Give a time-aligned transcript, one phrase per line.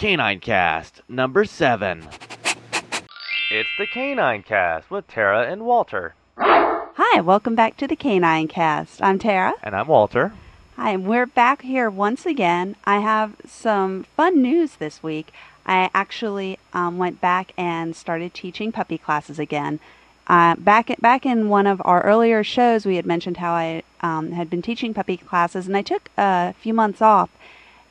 [0.00, 2.08] Canine Cast number seven.
[3.50, 6.14] It's the Canine Cast with Tara and Walter.
[6.38, 9.02] Hi, welcome back to the Canine Cast.
[9.02, 9.52] I'm Tara.
[9.62, 10.32] And I'm Walter.
[10.76, 12.76] Hi, and we're back here once again.
[12.86, 15.34] I have some fun news this week.
[15.66, 19.80] I actually um, went back and started teaching puppy classes again.
[20.28, 24.32] Uh, back back in one of our earlier shows, we had mentioned how I um,
[24.32, 27.28] had been teaching puppy classes, and I took a few months off,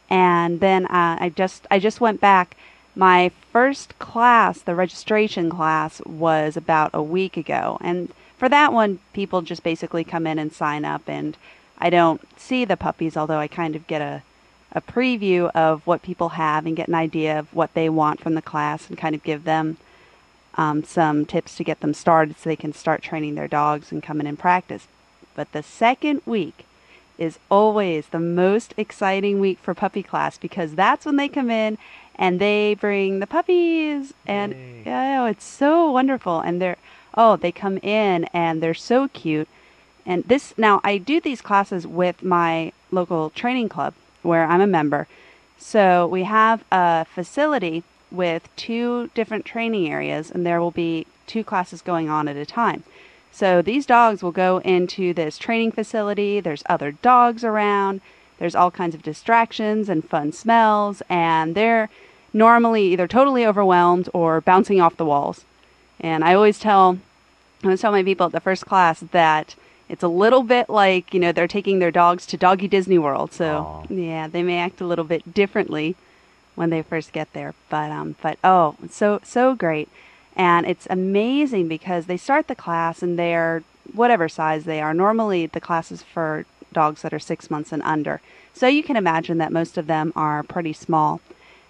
[0.10, 2.58] and then uh, I just I just went back.
[2.96, 9.00] My first class, the registration class, was about a week ago, and for that one,
[9.14, 11.38] people just basically come in and sign up, and
[11.78, 14.24] I don't see the puppies, although I kind of get a
[14.72, 18.36] a preview of what people have and get an idea of what they want from
[18.36, 19.78] the class, and kind of give them
[20.56, 24.04] um, some tips to get them started so they can start training their dogs and
[24.04, 24.88] come in and practice.
[25.36, 26.66] But the second week
[27.20, 31.78] is always the most exciting week for puppy class because that's when they come in
[32.16, 34.14] and they bring the puppies.
[34.26, 34.56] And
[34.88, 36.40] oh, it's so wonderful.
[36.40, 36.78] And they're
[37.16, 39.48] oh they come in and they're so cute.
[40.06, 44.68] And this now I do these classes with my local training club where I'm a
[44.68, 45.08] member.
[45.58, 51.44] So we have a facility with two different training areas, and there will be two
[51.44, 52.84] classes going on at a time.
[53.32, 56.40] So these dogs will go into this training facility.
[56.40, 58.02] There's other dogs around.
[58.38, 61.90] There's all kinds of distractions and fun smells, and they're
[62.34, 65.46] normally either totally overwhelmed or bouncing off the walls.
[66.00, 67.00] And I always tell,
[67.64, 69.56] I always tell my people at the first class that
[69.90, 73.34] it's a little bit like you know they're taking their dogs to Doggy Disney World.
[73.34, 74.06] So Aww.
[74.08, 75.96] yeah, they may act a little bit differently
[76.56, 77.56] when they first get there.
[77.70, 79.90] But um, but oh, so so great,
[80.36, 83.64] and it's amazing because they start the class and they're
[83.94, 84.94] whatever size they are.
[84.94, 88.22] Normally, the class is for dogs that are six months and under.
[88.54, 91.22] So you can imagine that most of them are pretty small.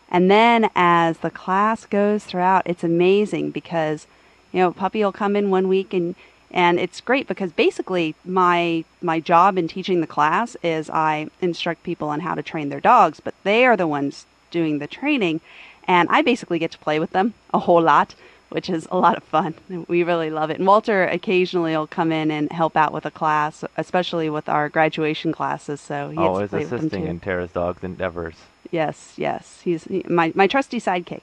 [0.10, 4.08] And then as the class goes throughout, it's amazing because
[4.52, 6.16] you know puppy will come in one week and
[6.52, 11.84] and it's great because basically my my job in teaching the class is I instruct
[11.84, 15.42] people on how to train their dogs, but they are the ones doing the training.
[15.88, 18.16] And I basically get to play with them a whole lot,
[18.50, 19.54] which is a lot of fun.
[19.88, 20.58] We really love it.
[20.58, 24.70] And Walter occasionally will come in and help out with a class, especially with our
[24.70, 25.80] graduation classes.
[25.80, 28.36] So he gets to Always them assisting in Tara's dog's endeavors.
[28.72, 29.62] Yes, yes.
[29.64, 31.22] He's he, my my trusty sidekick.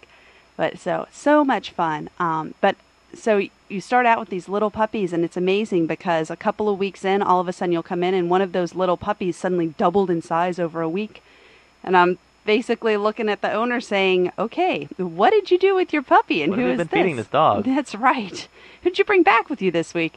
[0.56, 2.08] But so so much fun.
[2.18, 2.76] Um, but
[3.14, 6.78] so you start out with these little puppies, and it's amazing because a couple of
[6.78, 9.36] weeks in, all of a sudden you'll come in, and one of those little puppies
[9.36, 11.22] suddenly doubled in size over a week,
[11.82, 16.02] and I'm basically looking at the owner saying, "Okay, what did you do with your
[16.02, 18.48] puppy, and What who have is you been feeding this dog?" That's right.
[18.82, 20.14] Who'd you bring back with you this week?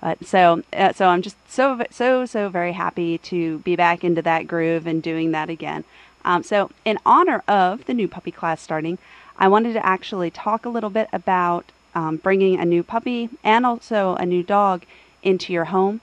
[0.00, 4.22] But so uh, so I'm just so so so very happy to be back into
[4.22, 5.84] that groove and doing that again.
[6.24, 8.98] Um, so in honor of the new puppy class starting,
[9.38, 13.64] I wanted to actually talk a little bit about um, bringing a new puppy and
[13.64, 14.84] also a new dog
[15.22, 16.00] into your home.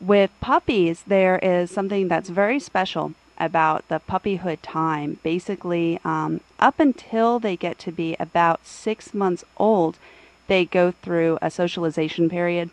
[0.00, 5.18] With puppies, there is something that's very special about the puppyhood time.
[5.22, 9.98] Basically, um, up until they get to be about six months old,
[10.48, 12.70] they go through a socialization period.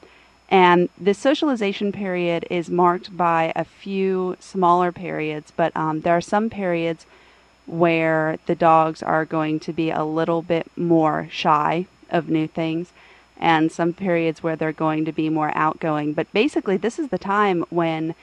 [0.49, 6.21] And this socialization period is marked by a few smaller periods, but um, there are
[6.21, 7.05] some periods
[7.65, 12.93] where the dogs are going to be a little bit more shy of new things,
[13.37, 16.13] and some periods where they're going to be more outgoing.
[16.13, 18.13] But basically, this is the time when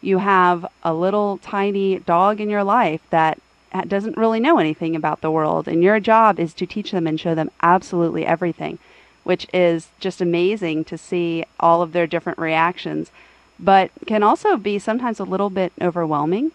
[0.00, 3.40] you have a little tiny dog in your life that
[3.86, 7.20] doesn't really know anything about the world, and your job is to teach them and
[7.20, 8.78] show them absolutely everything,
[9.24, 13.10] which is just amazing to see all of their different reactions,
[13.58, 16.52] but can also be sometimes a little bit overwhelming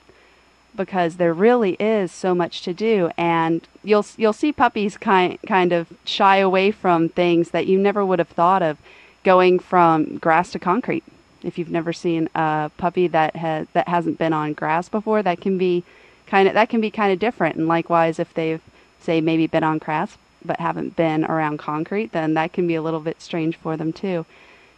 [0.76, 5.72] because there really is so much to do and you'll you'll see puppies kind kind
[5.72, 8.78] of shy away from things that you never would have thought of
[9.24, 11.04] going from grass to concrete
[11.44, 15.42] if you've never seen a puppy that has that hasn't been on grass before that
[15.42, 15.84] can be
[16.28, 18.62] kind of that can be kind of different and likewise if they've
[19.00, 22.82] say maybe been on grass but haven't been around concrete then that can be a
[22.82, 24.26] little bit strange for them too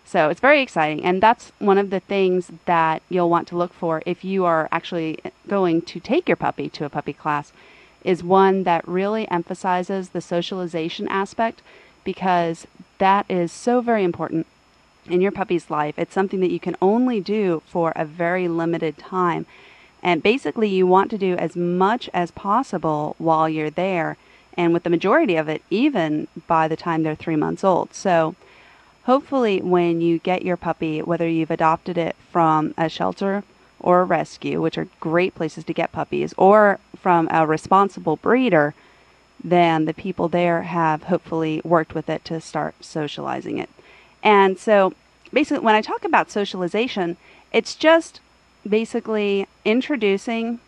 [0.05, 1.03] so it's very exciting.
[1.03, 4.69] And that's one of the things that you'll want to look for if you are
[4.71, 5.17] actually
[5.47, 7.51] going to take your puppy to a puppy class
[8.03, 11.63] is one that really emphasizes the socialization aspect
[12.03, 12.67] because
[12.99, 14.45] that is so very important
[15.07, 15.97] in your puppy's life.
[15.97, 19.45] It's something that you can only do for a very limited time.
[20.03, 24.17] And basically, you want to do as much as possible while you're there,
[24.55, 27.93] and with the majority of it, even by the time they're three months old.
[27.93, 28.35] So,
[29.05, 33.43] hopefully when you get your puppy whether you've adopted it from a shelter
[33.79, 38.73] or a rescue which are great places to get puppies or from a responsible breeder,
[39.43, 43.69] then the people there have hopefully worked with it to start socializing it.
[44.25, 44.93] And so
[45.31, 47.15] basically, when I talk about socialization,
[47.53, 48.19] it's just
[48.67, 50.59] basically introducing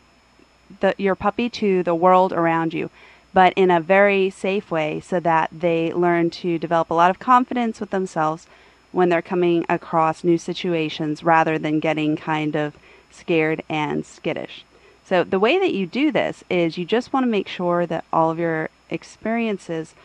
[0.80, 2.92] the, your puppy to the world around you,
[3.34, 7.18] but in a very safe way so that they learn to develop a lot of
[7.18, 8.46] confidence with themselves
[8.92, 12.76] when they're coming across new situations rather than getting kind of
[13.10, 14.64] scared and skittish.
[15.04, 18.06] So, the way that you do this is you just want to make sure that
[18.14, 19.96] all of your experiences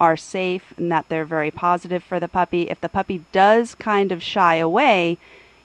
[0.00, 2.62] are safe and that they're very positive for the puppy.
[2.62, 5.18] If the puppy does kind of shy away,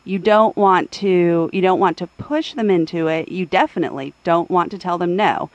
[0.03, 3.29] you don't want to you don't want to push them into it.
[3.29, 5.49] You definitely don't want to tell them no.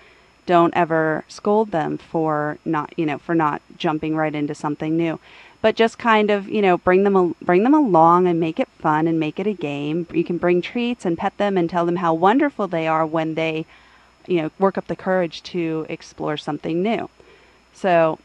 [0.46, 5.20] Don't ever scold them for not, you know, for not jumping right into something new
[5.62, 9.06] but just kind of you know bring them bring them along and make it fun
[9.06, 10.06] and make it a game.
[10.12, 13.34] You can bring treats and pet them and tell them how wonderful they are when
[13.34, 13.66] they
[14.26, 17.08] you know work up the courage to explore something new.
[17.72, 18.18] So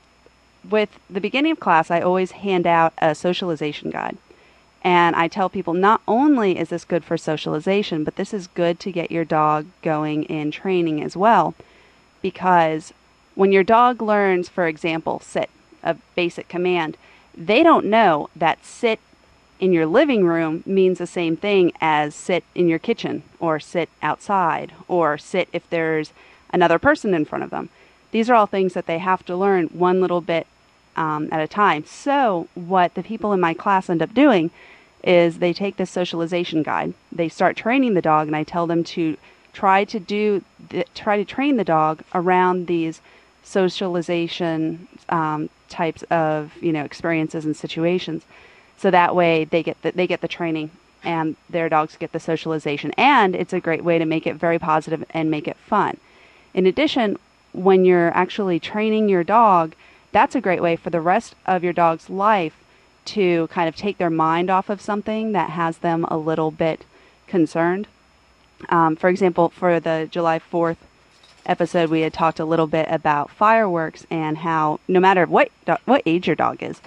[0.69, 4.17] with the beginning of class, I always hand out a socialization guide.
[4.83, 8.79] And I tell people not only is this good for socialization, but this is good
[8.81, 11.55] to get your dog going in training as well.
[12.21, 12.93] Because
[13.33, 15.49] when your dog learns, for example, sit,
[15.81, 16.97] a basic command,
[17.35, 18.99] they don't know that sit
[19.59, 23.89] in your living room means the same thing as sit in your kitchen or sit
[24.01, 26.13] outside or sit if there's
[26.51, 27.69] another person in front of them.
[28.11, 30.45] These are all things that they have to learn one little bit
[30.95, 31.85] um, at a time.
[31.85, 34.51] So, what the people in my class end up doing
[35.03, 38.83] is they take this socialization guide, they start training the dog, and I tell them
[38.85, 39.17] to
[39.53, 40.43] try to do
[40.93, 43.01] try to train the dog around these
[43.43, 48.23] socialization um, types of you know experiences and situations.
[48.77, 50.71] So that way they get the, they get the training
[51.03, 52.91] and their dogs get the socialization.
[52.97, 55.97] And it's a great way to make it very positive and make it fun.
[56.53, 57.17] In addition
[57.53, 59.75] when you're actually training your dog
[60.15, 62.55] that's a great way for the rest of your dog's life
[63.03, 66.85] to kind of take their mind off of something that has them a little bit
[67.27, 67.87] concerned
[68.69, 70.77] um, for example for the july 4th
[71.45, 75.49] episode, we had talked a little bit about fireworks and how no matter what
[75.85, 76.81] what age your dog is,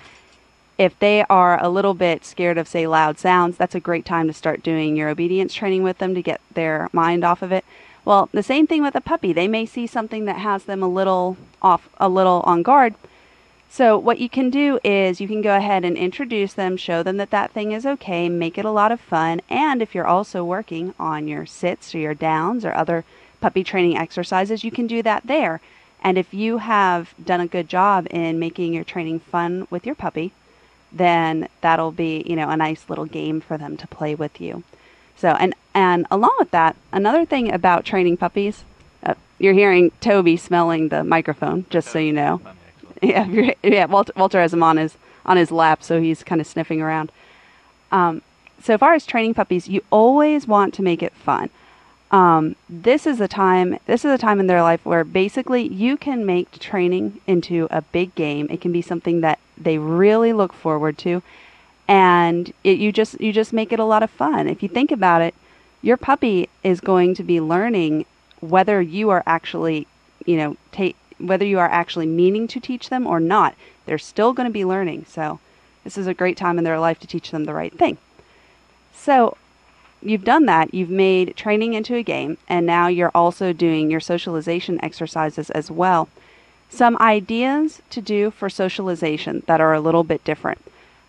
[0.76, 4.26] if they are a little bit scared of say loud sounds, that's a great time
[4.26, 7.64] to start doing your obedience training with them to get their mind off of it.
[8.04, 9.32] Well, the same thing with a puppy.
[9.32, 12.94] They may see something that has them a little off, a little on guard.
[13.70, 17.18] So what you can do is you can go ahead and introduce them, show them
[17.18, 20.42] that that thing is okay, make it a lot of fun, and if you're also
[20.42, 23.04] working on your sits or your downs or other
[23.40, 25.60] puppy training exercises, you can do that there.
[26.02, 29.94] And if you have done a good job in making your training fun with your
[29.94, 30.32] puppy,
[30.90, 34.62] then that'll be, you know, a nice little game for them to play with you.
[35.16, 38.64] So, and and along with that, another thing about training puppies,
[39.04, 42.40] uh, you're hearing Toby smelling the microphone, just so you know.
[43.02, 43.84] Yeah, yeah.
[43.86, 47.12] Walter, Walter has him on his on his lap, so he's kind of sniffing around.
[47.92, 48.22] Um,
[48.62, 51.50] so, far as training puppies, you always want to make it fun
[52.10, 55.96] um, this is a time this is a time in their life where basically you
[55.96, 60.52] can make training into a big game it can be something that they really look
[60.52, 61.22] forward to
[61.86, 64.90] and it, you just you just make it a lot of fun if you think
[64.90, 65.34] about it
[65.82, 68.06] your puppy is going to be learning
[68.40, 69.86] whether you are actually
[70.24, 73.54] you know take whether you are actually meaning to teach them or not
[73.86, 75.40] they're still going to be learning so
[75.84, 77.98] this is a great time in their life to teach them the right thing
[78.92, 79.36] so
[80.02, 80.72] you've done that.
[80.74, 85.70] You've made training into a game, and now you're also doing your socialization exercises as
[85.70, 86.08] well.
[86.68, 90.62] Some ideas to do for socialization that are a little bit different.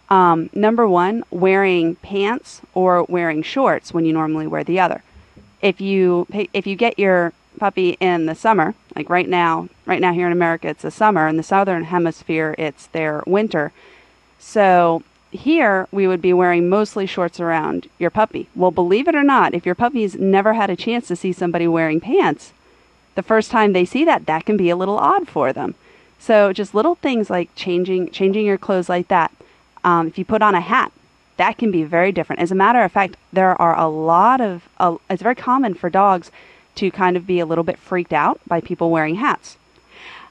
[0.09, 5.03] Um, number one, wearing pants or wearing shorts when you normally wear the other.
[5.61, 10.13] If you if you get your puppy in the summer, like right now, right now
[10.13, 11.27] here in America, it's the summer.
[11.27, 13.71] In the southern hemisphere, it's their winter.
[14.39, 18.49] So here we would be wearing mostly shorts around your puppy.
[18.55, 21.67] Well, believe it or not, if your puppy's never had a chance to see somebody
[21.67, 22.53] wearing pants,
[23.15, 25.75] the first time they see that, that can be a little odd for them.
[26.17, 29.31] So just little things like changing changing your clothes like that.
[29.83, 30.91] Um, if you put on a hat,
[31.37, 32.41] that can be very different.
[32.41, 35.89] As a matter of fact, there are a lot of uh, it's very common for
[35.89, 36.31] dogs
[36.75, 39.57] to kind of be a little bit freaked out by people wearing hats.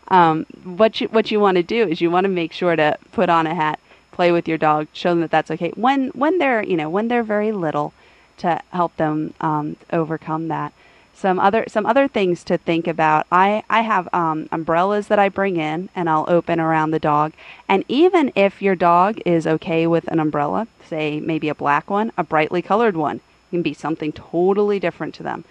[0.09, 2.99] Um, what you what you want to do is you want to make sure to
[3.13, 3.79] put on a hat
[4.11, 7.09] play with your dog, show them that that's okay when when they're you know when
[7.09, 7.93] they're very little,
[8.39, 10.73] to help them um, overcome that.
[11.13, 13.27] Some other some other things to think about.
[13.31, 17.33] I I have um, umbrellas that I bring in and I'll open around the dog.
[17.69, 22.13] And even if your dog is okay with an umbrella, say maybe a black one,
[22.17, 25.45] a brightly colored one, can be something totally different to them.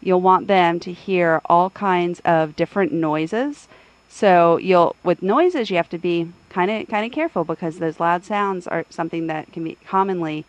[0.00, 3.68] You'll want them to hear all kinds of different noises.
[4.08, 8.00] So you'll with noises you have to be kind of kind of careful because those
[8.00, 10.44] loud sounds are something that can be commonly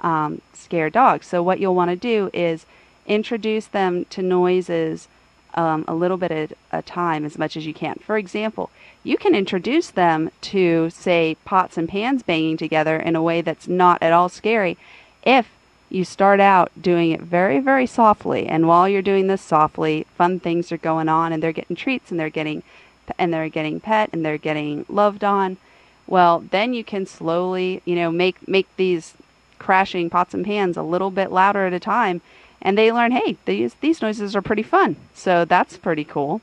[0.00, 1.26] um, scare dogs.
[1.26, 2.66] So what you'll want to do is
[3.06, 5.08] introduce them to noises
[5.54, 7.96] um, a little bit at a time as much as you can.
[8.04, 8.70] For example,
[9.02, 13.68] you can introduce them to, say, pots and pans banging together in a way that's
[13.68, 14.76] not at all scary
[15.22, 15.48] if
[15.94, 18.46] you start out doing it very, very softly.
[18.46, 22.10] And while you're doing this softly, fun things are going on and they're getting treats
[22.10, 22.62] and they're getting
[23.18, 25.56] and they're getting pet and they're getting loved on.
[26.06, 29.14] Well, then you can slowly, you know, make make these
[29.58, 32.20] crashing pots and pans a little bit louder at a time
[32.60, 34.96] and they learn, hey, these these noises are pretty fun.
[35.14, 36.40] So that's pretty cool.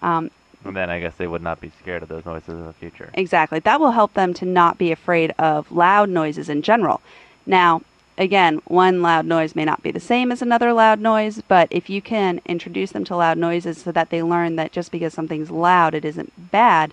[0.00, 0.30] Um,
[0.64, 3.10] and then I guess they would not be scared of those noises in the future.
[3.14, 3.58] Exactly.
[3.60, 7.00] That will help them to not be afraid of loud noises in general.
[7.46, 7.82] Now,
[8.18, 11.90] again, one loud noise may not be the same as another loud noise, but if
[11.90, 15.50] you can introduce them to loud noises so that they learn that just because something's
[15.50, 16.92] loud it isn't bad,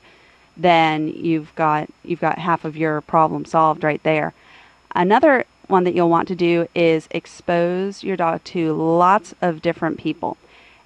[0.56, 4.34] then you've got you've got half of your problem solved right there.
[4.96, 9.98] Another one that you'll want to do is expose your dog to lots of different
[9.98, 10.38] people.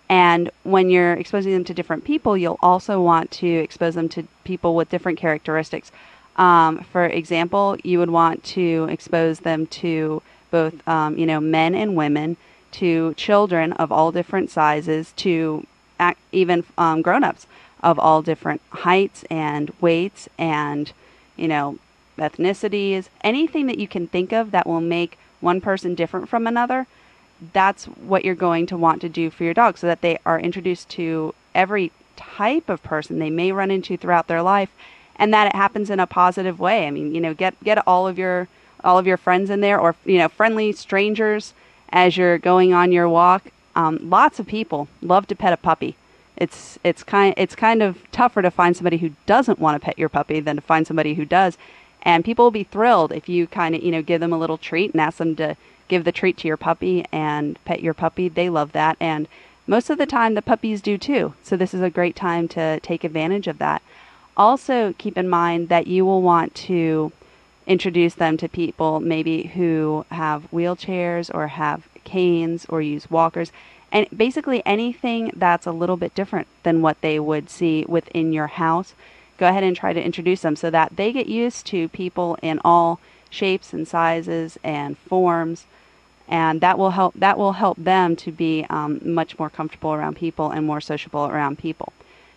[0.09, 4.25] And when you're exposing them to different people, you'll also want to expose them to
[4.45, 5.91] people with different characteristics.
[6.37, 11.75] Um, for example, you would want to expose them to both, um, you know, men
[11.75, 12.37] and women,
[12.71, 15.65] to children of all different sizes, to
[16.31, 17.47] even um, grown-ups
[17.81, 20.91] of all different heights and weights, and
[21.35, 21.77] you know,
[22.17, 26.87] ethnicities, anything that you can think of that will make one person different from another,
[27.53, 30.39] that's what you're going to want to do for your dog so that they are
[30.39, 34.69] introduced to every type of person they may run into throughout their life
[35.19, 36.87] and that it happens in a positive way.
[36.87, 38.47] I mean, you know, get get all of your
[38.83, 41.53] all of your friends in there or you know, friendly strangers
[41.89, 43.51] as you're going on your walk.
[43.75, 45.95] Um, lots of people love to pet a puppy.
[46.35, 49.97] It's it's kind it's kind of tougher to find somebody who doesn't want to pet
[49.97, 51.57] your puppy than to find somebody who does.
[52.03, 54.57] And people will be thrilled if you kind of, you know, give them a little
[54.57, 55.57] treat and ask them to
[55.87, 58.29] give the treat to your puppy and pet your puppy.
[58.29, 58.97] They love that.
[58.99, 59.27] And
[59.65, 61.33] most of the time, the puppies do too.
[61.43, 63.81] So this is a great time to take advantage of that.
[64.37, 67.11] Also, keep in mind that you will want to
[67.65, 73.51] introduce them to people maybe who have wheelchairs or have canes or use walkers.
[73.91, 78.47] And basically anything that's a little bit different than what they would see within your
[78.47, 78.93] house
[79.37, 82.59] go ahead and try to introduce them so that they get used to people in
[82.65, 85.65] all shapes and sizes and forms.
[86.27, 90.17] And that will help that will help them to be um, much more comfortable around
[90.17, 91.93] people and more sociable around people.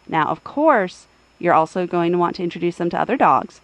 [0.06, 1.06] Now of course
[1.40, 3.60] you're also going to want to introduce them to other dogs.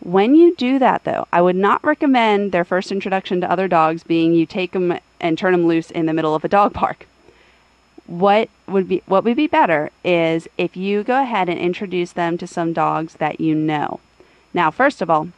[0.00, 4.02] When you do that though i would not recommend their first introduction to other dogs
[4.02, 7.06] being you take them and turn them loose in the middle of a dog park.
[8.06, 12.38] What would be what would be better is if you go ahead and introduce them
[12.38, 14.00] to some dogs that you know.
[14.52, 15.28] Now, first of all,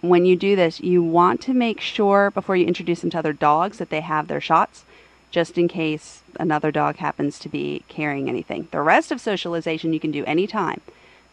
[0.00, 3.32] when you do this, you want to make sure before you introduce them to other
[3.32, 4.84] dogs that they have their shots,
[5.30, 8.68] just in case another dog happens to be carrying anything.
[8.70, 10.80] The rest of socialization you can do anytime,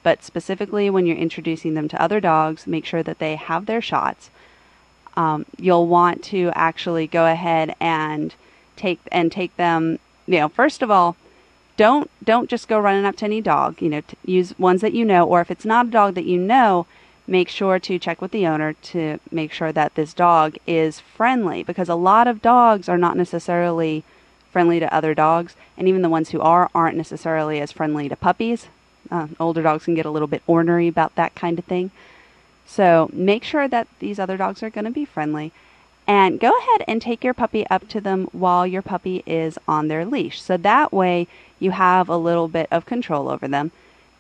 [0.04, 3.82] but specifically when you're introducing them to other dogs, make sure that they have their
[3.82, 4.30] shots.
[5.16, 8.36] Um, you'll want to actually go ahead and
[8.76, 11.16] take and take them you know, first of all,
[11.78, 13.82] don't don't just go running up to any dog.
[13.82, 16.38] You know, use ones that you know, or if it's not a dog that you
[16.38, 16.88] know,
[17.28, 21.64] make sure to check with the owner to make sure that this dog is friendly
[21.64, 24.04] because a lot of dogs are not necessarily
[24.52, 28.16] friendly to other dogs, and even the ones who are aren't necessarily as friendly to
[28.16, 28.68] puppies.
[29.12, 31.92] Uh, older dogs can get a little bit ornery about that kind of thing.
[32.66, 35.52] So make sure that these other dogs are going to be friendly.
[36.08, 39.88] And go ahead and take your puppy up to them while your puppy is on
[39.88, 40.42] their leash.
[40.42, 41.28] So that way
[41.60, 43.72] you have a little bit of control over them.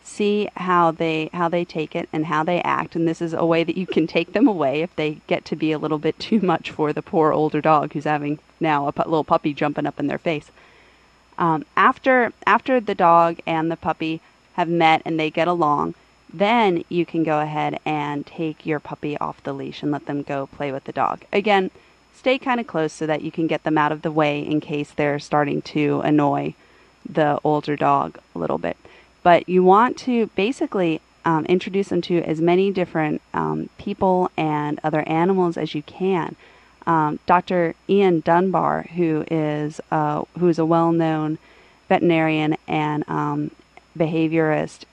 [0.07, 3.43] See how they how they take it and how they act, and this is a
[3.43, 6.19] way that you can take them away if they get to be a little bit
[6.19, 9.87] too much for the poor older dog who's having now a pu- little puppy jumping
[9.87, 10.51] up in their face.
[11.39, 14.21] Um, after after the dog and the puppy
[14.53, 15.95] have met and they get along,
[16.31, 20.21] then you can go ahead and take your puppy off the leash and let them
[20.21, 21.25] go play with the dog.
[21.33, 21.71] Again,
[22.13, 24.59] stay kind of close so that you can get them out of the way in
[24.61, 26.53] case they're starting to annoy
[27.09, 28.77] the older dog a little bit.
[29.25, 34.79] But you want to basically um, introduce them to as many different um, people and
[34.83, 36.35] other animals as you can.
[36.85, 37.73] Um, Dr.
[37.89, 41.39] Ian Dunbar, who is uh, who is a well-known
[41.89, 43.49] veterinarian and um,
[43.97, 44.83] behaviorist,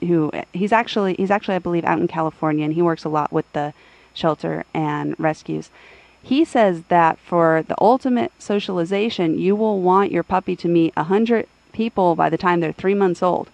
[0.00, 3.30] who he's actually he's actually I believe out in California and he works a lot
[3.30, 3.74] with the
[4.14, 5.68] shelter and rescues.
[6.22, 11.02] he says that for the ultimate socialization, you will want your puppy to meet a
[11.02, 13.50] 100 people by the time they're three months old.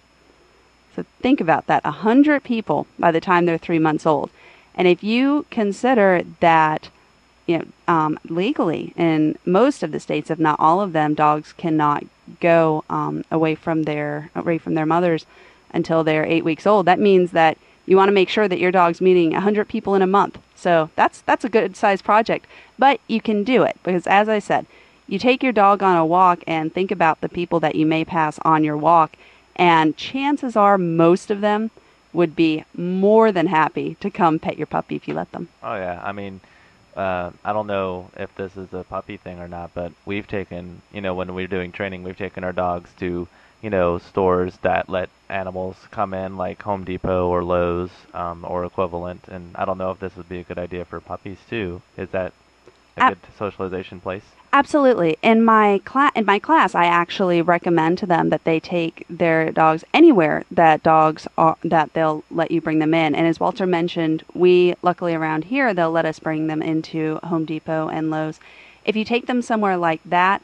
[0.95, 4.29] So think about that 100 people by the time they're three months old.
[4.75, 6.89] And if you consider that,
[7.45, 11.53] you know, um, legally in most of the states, if not all of them, dogs
[11.53, 12.03] cannot
[12.39, 15.25] go um, away from their away from their mothers
[15.71, 16.85] until they're eight weeks old.
[16.85, 20.01] That means that you want to make sure that your dog's meeting 100 people in
[20.01, 20.37] a month.
[20.55, 22.45] So that's that's a good sized project,
[22.77, 24.65] but you can do it because, as I said,
[25.07, 28.05] you take your dog on a walk and think about the people that you may
[28.05, 29.15] pass on your walk,
[29.59, 31.69] and chances are most of them
[32.13, 35.49] would be more than happy to come pet your puppy if you let them.
[35.61, 36.39] Oh yeah, I mean,
[36.95, 40.81] uh, I don't know if this is a puppy thing or not, but we've taken,
[40.91, 43.27] you know, when we're doing training, we've taken our dogs to,
[43.61, 48.65] you know, stores that let animals come in, like Home Depot or Lowe's um, or
[48.65, 49.27] equivalent.
[49.27, 51.81] And I don't know if this would be a good idea for puppies too.
[51.97, 52.33] Is that
[52.97, 54.23] a good socialization place?
[54.51, 55.17] Absolutely.
[55.21, 59.51] In my class, in my class, I actually recommend to them that they take their
[59.51, 63.13] dogs anywhere that dogs are that they'll let you bring them in.
[63.13, 67.45] And as Walter mentioned, we luckily around here they'll let us bring them into Home
[67.45, 68.39] Depot and Lowe's.
[68.85, 70.41] If you take them somewhere like that,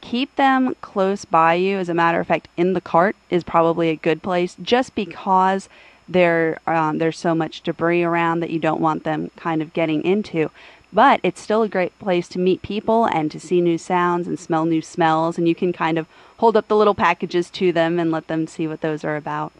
[0.00, 1.76] keep them close by you.
[1.76, 5.68] As a matter of fact, in the cart is probably a good place, just because
[6.08, 10.02] there um, there's so much debris around that you don't want them kind of getting
[10.04, 10.50] into.
[10.92, 14.38] But it's still a great place to meet people and to see new sounds and
[14.38, 15.38] smell new smells.
[15.38, 16.06] And you can kind of
[16.36, 19.52] hold up the little packages to them and let them see what those are about.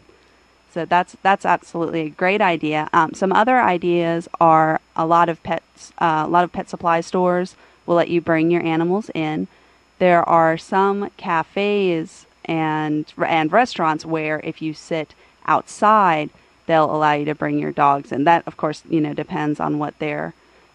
[0.73, 2.89] So that's that's absolutely a great idea.
[2.93, 7.01] Um, some other ideas are a lot of pets, uh, a lot of pet supply
[7.01, 9.47] stores will let you bring your animals in.
[9.99, 15.13] There are some cafes and and restaurants where if you sit
[15.45, 16.31] outside,
[16.65, 19.77] they'll allow you to bring your dogs, and that of course you know depends on
[19.77, 20.33] what their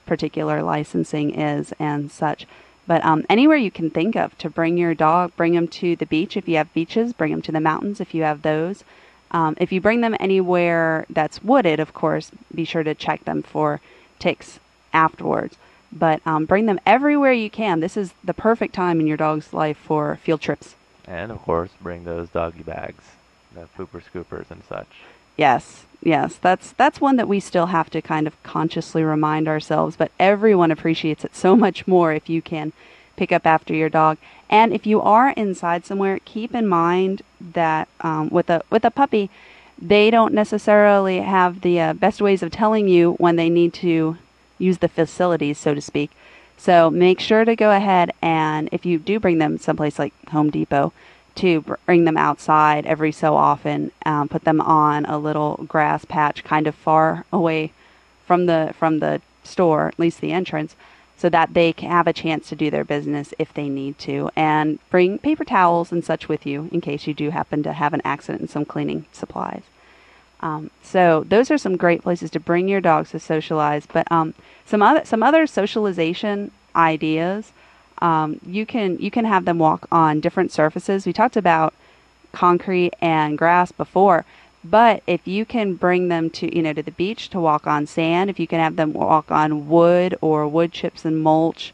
[0.08, 2.46] particular licensing is and such.
[2.88, 6.06] But um, anywhere you can think of to bring your dog, bring them to the
[6.06, 8.82] beach if you have beaches, bring them to the mountains if you have those.
[9.30, 13.42] Um, if you bring them anywhere that's wooded, of course, be sure to check them
[13.42, 13.82] for
[14.18, 14.58] ticks
[14.94, 15.58] afterwards.
[15.92, 17.80] But um, bring them everywhere you can.
[17.80, 20.74] This is the perfect time in your dog's life for field trips.
[21.06, 23.04] And of course, bring those doggy bags,
[23.54, 24.88] the pooper scoopers and such.
[25.38, 29.96] Yes, yes, that's that's one that we still have to kind of consciously remind ourselves.
[29.96, 32.72] But everyone appreciates it so much more if you can
[33.16, 34.18] pick up after your dog.
[34.50, 38.90] And if you are inside somewhere, keep in mind that um, with a with a
[38.90, 39.30] puppy,
[39.80, 44.18] they don't necessarily have the uh, best ways of telling you when they need to
[44.58, 46.10] use the facilities, so to speak.
[46.56, 50.50] So make sure to go ahead and if you do bring them someplace like Home
[50.50, 50.92] Depot,
[51.38, 56.44] to bring them outside every so often, um, put them on a little grass patch
[56.44, 57.72] kind of far away
[58.26, 60.76] from the from the store, at least the entrance,
[61.16, 64.30] so that they can have a chance to do their business if they need to,
[64.36, 67.94] and bring paper towels and such with you in case you do happen to have
[67.94, 69.62] an accident and some cleaning supplies.
[70.40, 73.86] Um, so those are some great places to bring your dogs to socialize.
[73.86, 77.52] But um, some other some other socialization ideas.
[78.00, 81.06] Um, you can you can have them walk on different surfaces.
[81.06, 81.74] We talked about
[82.32, 84.24] concrete and grass before,
[84.64, 87.86] but if you can bring them to you know to the beach to walk on
[87.86, 91.72] sand, if you can have them walk on wood or wood chips and mulch,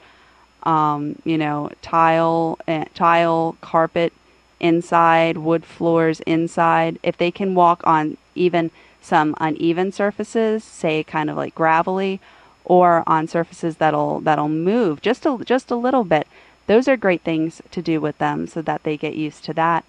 [0.62, 4.12] um, you know tile uh, tile carpet
[4.60, 6.98] inside, wood floors inside.
[7.02, 12.20] If they can walk on even some uneven surfaces, say kind of like gravelly,
[12.64, 16.26] or on surfaces that'll that'll move just a just a little bit.
[16.66, 19.84] Those are great things to do with them so that they get used to that.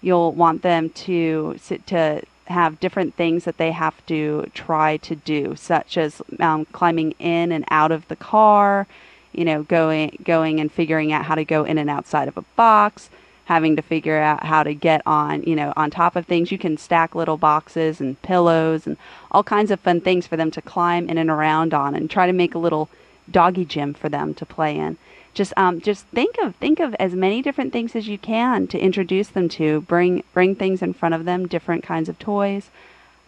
[0.00, 5.56] You'll want them to to have different things that they have to try to do,
[5.56, 8.86] such as um, climbing in and out of the car,
[9.32, 12.42] you know, going going and figuring out how to go in and outside of a
[12.56, 13.10] box,
[13.46, 16.50] having to figure out how to get on, you know, on top of things.
[16.50, 18.96] You can stack little boxes and pillows and
[19.30, 22.26] all kinds of fun things for them to climb in and around on and try
[22.26, 22.88] to make a little
[23.30, 24.98] doggy gym for them to play in.
[25.32, 28.78] Just um just think of think of as many different things as you can to
[28.78, 29.82] introduce them to.
[29.82, 32.70] Bring bring things in front of them, different kinds of toys.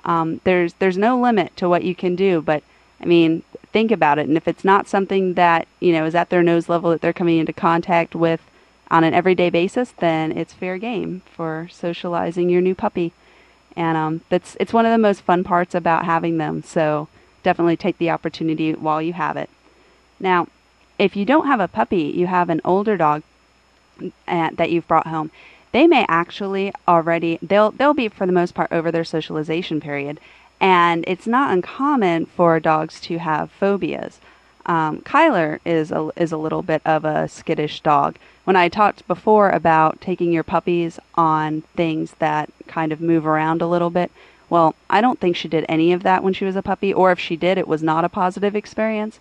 [0.04, 2.62] Um, there's there's no limit to what you can do, but
[3.00, 4.26] I mean, think about it.
[4.26, 7.12] And if it's not something that you know is at their nose level that they're
[7.12, 8.40] coming into contact with
[8.90, 13.12] on an everyday basis, then it's fair game for socializing your new puppy.
[13.76, 16.62] And um, that's it's one of the most fun parts about having them.
[16.62, 17.08] So
[17.42, 19.50] definitely take the opportunity while you have it.
[20.18, 20.48] Now,
[20.98, 23.22] if you don't have a puppy, you have an older dog
[24.26, 25.30] uh, that you've brought home.
[25.72, 30.18] They may actually already they'll they'll be for the most part over their socialization period,
[30.60, 34.18] and it's not uncommon for dogs to have phobias.
[34.68, 38.16] Um, Kyler is a, is a little bit of a skittish dog.
[38.44, 43.62] When I talked before about taking your puppies on things that kind of move around
[43.62, 44.12] a little bit,
[44.50, 47.10] well, I don't think she did any of that when she was a puppy, or
[47.10, 49.20] if she did, it was not a positive experience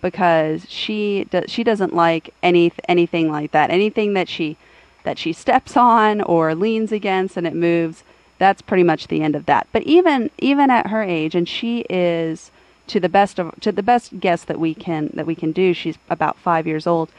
[0.00, 3.70] because she do, she doesn't like any anything like that.
[3.70, 4.56] Anything that she
[5.04, 8.04] that she steps on or leans against and it moves,
[8.38, 9.66] that's pretty much the end of that.
[9.72, 12.50] But even even at her age, and she is
[12.88, 15.72] to the best of to the best guess that we can that we can do.
[15.72, 17.10] She's about five years old.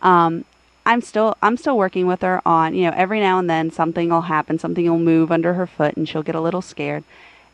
[0.00, 0.44] Um,
[0.84, 4.10] I'm still I'm still working with her on you know every now and then something
[4.10, 7.04] will happen, something will move under her foot, and she'll get a little scared.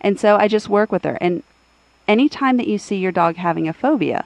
[0.00, 1.18] And so I just work with her.
[1.20, 1.42] And
[2.06, 4.24] anytime that you see your dog having a phobia,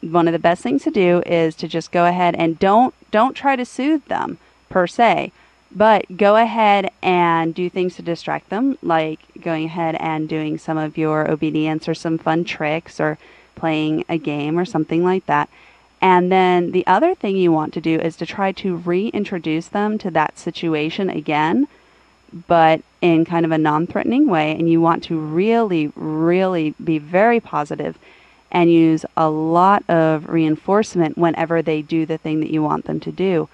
[0.00, 3.34] one of the best things to do is to just go ahead and don't don't
[3.34, 5.32] try to soothe them per se
[5.70, 10.78] but go ahead and do things to distract them, like going ahead and doing some
[10.78, 13.18] of your obedience or some fun tricks or
[13.54, 15.48] playing a game or something like that.
[16.00, 19.98] And then the other thing you want to do is to try to reintroduce them
[19.98, 21.66] to that situation again,
[22.46, 24.52] but in kind of a non threatening way.
[24.52, 27.98] And you want to really, really be very positive
[28.50, 33.00] and use a lot of reinforcement whenever they do the thing that you want them
[33.00, 33.48] to do.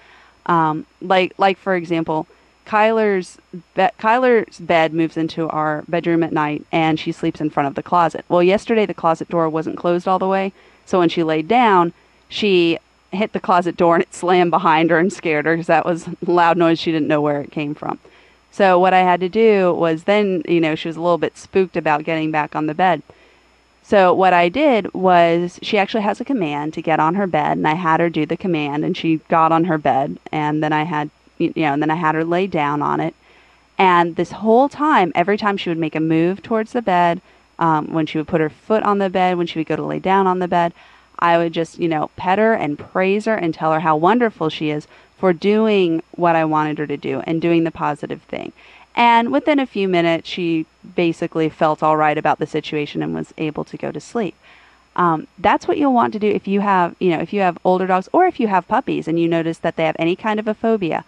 [0.45, 2.27] Um, like like for example,
[2.65, 3.37] Kyler's
[3.75, 7.75] be- Kyler's bed moves into our bedroom at night, and she sleeps in front of
[7.75, 8.25] the closet.
[8.29, 10.53] Well, yesterday the closet door wasn't closed all the way,
[10.85, 11.93] so when she laid down,
[12.27, 12.79] she
[13.11, 16.07] hit the closet door and it slammed behind her and scared her because that was
[16.25, 17.99] loud noise she didn't know where it came from.
[18.51, 21.37] So what I had to do was then, you know, she was a little bit
[21.37, 23.01] spooked about getting back on the bed.
[23.87, 27.55] So what I did was she actually has a command to get on her bed
[27.55, 30.73] and I had her do the command and she got on her bed and then
[30.73, 33.13] I had you know and then I had her lay down on it.
[33.77, 37.21] And this whole time every time she would make a move towards the bed
[37.59, 39.85] um, when she would put her foot on the bed when she would go to
[39.85, 40.73] lay down on the bed
[41.19, 44.49] I would just you know pet her and praise her and tell her how wonderful
[44.49, 48.51] she is for doing what I wanted her to do and doing the positive thing
[48.95, 53.33] and within a few minutes, she basically felt all right about the situation and was
[53.37, 54.35] able to go to sleep.
[54.95, 57.57] Um, that's what you'll want to do if you have, you know, if you have
[57.65, 60.39] older dogs or if you have puppies and you notice that they have any kind
[60.39, 61.03] of a phobia.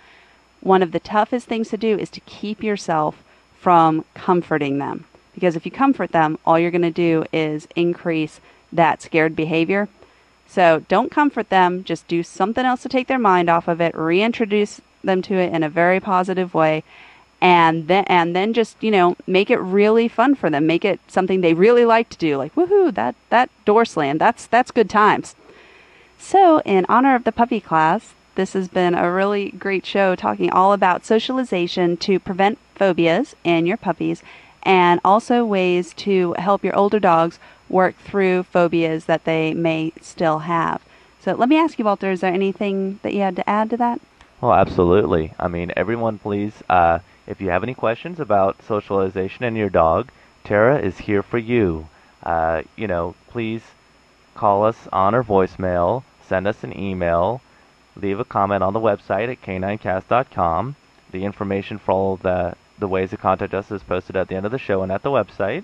[0.59, 3.23] One of the toughest things to do is to keep yourself
[3.57, 5.05] from comforting them.
[5.33, 8.41] Because if you comfort them, all you're going to do is increase
[8.73, 9.87] that scared behavior.
[10.47, 13.95] So don't comfort them, just do something else to take their mind off of it,
[13.95, 16.83] reintroduce them to it in a very positive way,
[17.39, 20.65] and then and then just you know make it really fun for them.
[20.65, 24.47] Make it something they really like to do like woohoo that that door slam that's
[24.47, 25.35] that's good times.
[26.17, 30.51] So in honor of the puppy class this has been a really great show talking
[30.51, 34.21] all about socialization to prevent phobias in your puppies
[34.61, 40.39] and also ways to help your older dogs work through phobias that they may still
[40.39, 40.83] have.
[41.19, 43.77] So let me ask you walter is there anything that you had to add to
[43.77, 43.99] that?
[44.39, 45.33] Well absolutely.
[45.39, 50.09] I mean everyone please uh, if you have any questions about socialization and your dog,
[50.43, 51.87] Tara is here for you.
[52.23, 53.61] Uh, you know, please
[54.33, 57.41] call us on our voicemail, send us an email,
[57.95, 60.75] leave a comment on the website at K9cast.com.
[61.11, 64.45] The information for all the, the ways to contact us is posted at the end
[64.45, 65.63] of the show and at the website.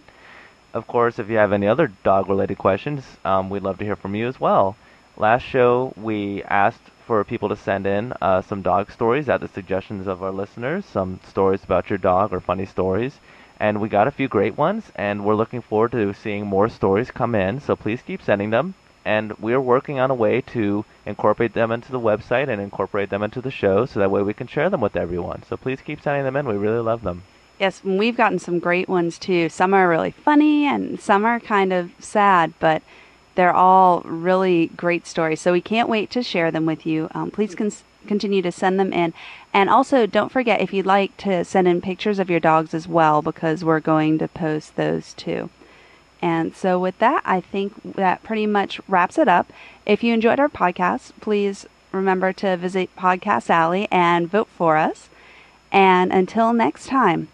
[0.74, 3.96] Of course, if you have any other dog related questions, um, we'd love to hear
[3.96, 4.76] from you as well.
[5.18, 9.48] Last show, we asked for people to send in uh, some dog stories at the
[9.48, 13.20] suggestions of our listeners, some stories about your dog or funny stories.
[13.60, 17.12] And we got a few great ones, and we're looking forward to seeing more stories
[17.12, 17.60] come in.
[17.60, 18.74] So please keep sending them.
[19.06, 23.22] And we're working on a way to incorporate them into the website and incorporate them
[23.22, 25.44] into the show so that way we can share them with everyone.
[25.44, 26.48] So please keep sending them in.
[26.48, 27.24] We really love them.
[27.60, 29.50] Yes, we've gotten some great ones too.
[29.50, 32.82] Some are really funny and some are kind of sad, but
[33.36, 35.42] they're all really great stories.
[35.42, 37.10] So we can't wait to share them with you.
[37.14, 39.14] Um, please cons- continue to send them in.
[39.54, 42.88] And also, don't forget if you'd like to send in pictures of your dogs as
[42.88, 45.50] well, because we're going to post those too.
[46.22, 49.52] And so, with that, I think that pretty much wraps it up.
[49.86, 55.10] If you enjoyed our podcast, please remember to visit Podcast Alley and vote for us.
[55.72, 57.28] And until next time,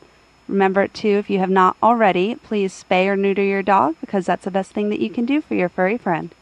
[0.50, 4.46] Remember, too, if you have not already, please spay or neuter your dog because that's
[4.46, 6.34] the best thing that you can do for your furry friend.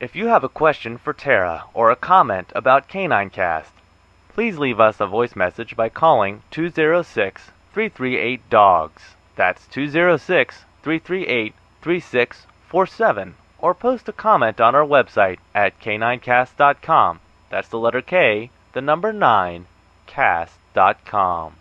[0.00, 3.72] If you have a question for Tara or a comment about Canine Cast,
[4.32, 9.02] please leave us a voice message by calling 206 338 DOGS.
[9.36, 13.34] That's 206 338 3647.
[13.58, 17.20] Or post a comment on our website at K9cast.com.
[17.50, 19.66] That's the letter K, the number 9,
[20.06, 21.57] cast.com.